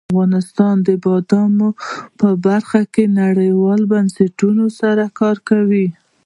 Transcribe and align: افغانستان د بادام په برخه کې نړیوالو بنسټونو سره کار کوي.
افغانستان 0.11 0.75
د 0.87 0.89
بادام 1.05 1.55
په 2.19 2.27
برخه 2.45 2.81
کې 2.93 3.03
نړیوالو 3.21 3.89
بنسټونو 3.93 4.65
سره 4.79 5.03
کار 5.19 5.37
کوي. 5.49 5.87